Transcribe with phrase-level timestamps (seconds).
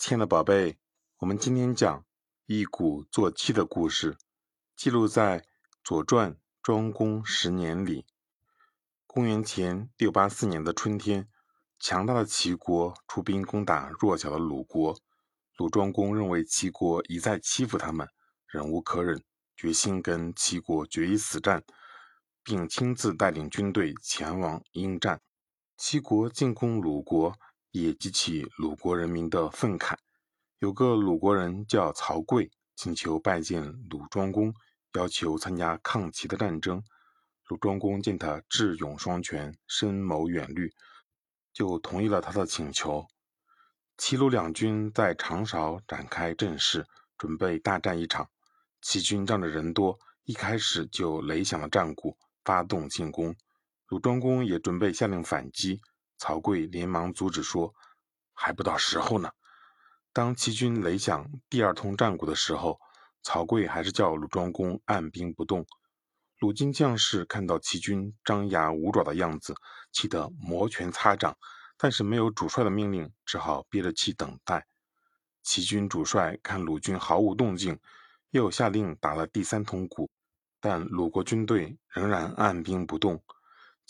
[0.00, 0.78] 亲爱的宝贝，
[1.18, 2.06] 我们今天讲
[2.46, 4.16] 一鼓作气的故事，
[4.74, 5.40] 记录在
[5.84, 8.06] 《左传》庄公十年里。
[9.06, 11.28] 公元前六八四年的春天，
[11.78, 14.98] 强大的齐国出兵攻打弱小的鲁国。
[15.58, 18.08] 鲁庄公认为齐国一再欺负他们，
[18.46, 19.22] 忍无可忍，
[19.54, 21.62] 决心跟齐国决一死战，
[22.42, 25.20] 并亲自带领军队前往应战。
[25.76, 27.38] 齐国进攻鲁国。
[27.70, 29.94] 也激起鲁国人民的愤慨。
[30.58, 34.52] 有个鲁国人叫曹刿，请求拜见鲁庄公，
[34.94, 36.82] 要求参加抗齐的战争。
[37.48, 40.72] 鲁庄公见他智勇双全，深谋远虑，
[41.52, 43.06] 就同意了他的请求。
[43.96, 46.86] 齐鲁两军在长勺展开阵势，
[47.18, 48.28] 准备大战一场。
[48.80, 53.34] 齐军仗着人多，一开始就擂响了战鼓，发动进攻。
[53.88, 55.80] 鲁庄公也准备下令反击。
[56.20, 57.74] 曹刿连忙阻止说
[58.34, 59.30] ：“还不到时候呢。”
[60.12, 62.78] 当齐军擂响第二通战鼓的时候，
[63.22, 65.64] 曹刿还是叫鲁庄公按兵不动。
[66.38, 69.54] 鲁军将士看到齐军张牙舞爪的样子，
[69.92, 71.34] 气得摩拳擦掌，
[71.78, 74.66] 但是没有主帅的命令，只好憋着气等待。
[75.42, 77.80] 齐军主帅看鲁军毫无动静，
[78.28, 80.10] 又下令打了第三通鼓，
[80.60, 83.22] 但鲁国军队仍然按兵不动。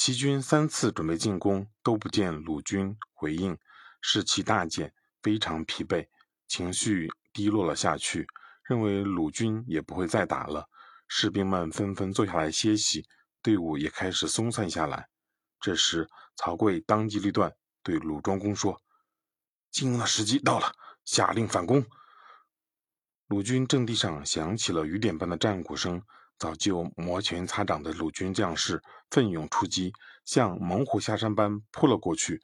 [0.00, 3.58] 齐军三次准备进攻，都不见鲁军回应，
[4.00, 6.06] 士气大减，非常疲惫，
[6.46, 8.24] 情绪低落了下去，
[8.62, 10.68] 认为鲁军也不会再打了。
[11.08, 13.08] 士兵们纷纷坐下来歇息，
[13.42, 15.08] 队伍也开始松散下来。
[15.60, 18.80] 这时，曹刿当机立断，对鲁庄公说
[19.72, 20.72] ：“进攻的时机到了，
[21.04, 21.84] 下令反攻。”
[23.26, 26.00] 鲁军阵地上响起了雨点般的战鼓声。
[26.38, 29.92] 早就摩拳擦掌的鲁军将士奋勇出击，
[30.24, 32.40] 像猛虎下山般扑了过去。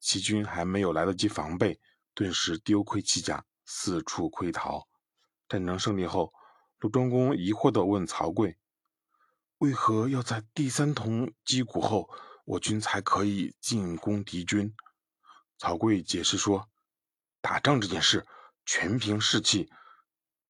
[0.00, 1.78] 齐军还没有来得及防备，
[2.14, 4.88] 顿时丢盔弃甲，四处溃逃。
[5.46, 6.32] 战争胜利后，
[6.78, 8.56] 鲁庄公疑惑地问曹刿
[9.58, 12.08] ：“为何要在第三通击鼓后，
[12.46, 14.74] 我军才可以进攻敌军？”
[15.58, 16.68] 曹刿解释说
[17.42, 18.26] ：“打仗这件事，
[18.64, 19.70] 全凭士气。”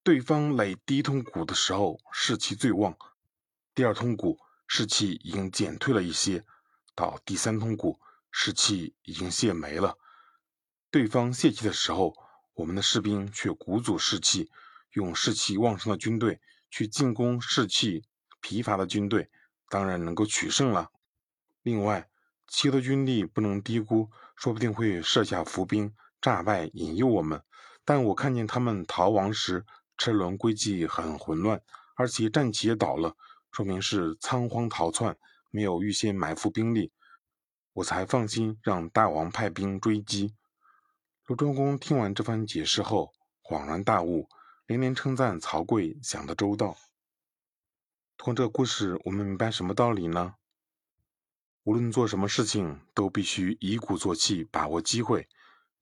[0.04, 2.94] 对方垒第一通鼓的时候士气最旺，
[3.74, 6.44] 第二通鼓士气已经减退了一些，
[6.94, 7.98] 到第三通鼓
[8.30, 9.96] 士气已经泄没了。
[10.90, 12.14] 对方泄气的时候，
[12.52, 14.50] 我们的士兵却鼓足士气，
[14.92, 16.38] 用士气旺盛的军队
[16.70, 18.04] 去进攻士气
[18.42, 19.30] 疲乏的军队，
[19.70, 20.90] 当然能够取胜了。
[21.62, 22.10] 另外，
[22.46, 27.42] 齐的军力不能低估，说不定会设下伏兵，诈败引诱我们。
[27.86, 29.64] 但我看见他们逃亡时。
[29.96, 31.60] 车轮归迹很混乱，
[31.94, 33.16] 而且战旗也倒了，
[33.52, 35.16] 说明是仓皇逃窜，
[35.50, 36.92] 没有预先埋伏兵力，
[37.74, 40.34] 我才放心让大王派兵追击。
[41.26, 43.12] 鲁庄公听完这番解释后，
[43.42, 44.28] 恍然大悟，
[44.66, 46.76] 连连称赞曹刿想得周到。
[48.16, 50.34] 通过这故事，我们明白什么道理呢？
[51.62, 55.28] 无论做什么事情，都必须以鼓作气，把握机会。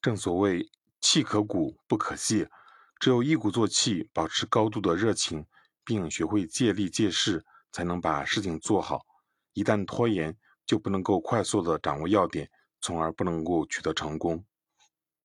[0.01, 2.51] 正所谓气可鼓，不可泄。
[3.03, 5.45] 只有一鼓作气，保持高度的热情，
[5.85, 9.01] 并学会借力借势，才能把事情做好。
[9.55, 12.49] 一旦拖延，就不能够快速的掌握要点，
[12.81, 14.45] 从而不能够取得成功。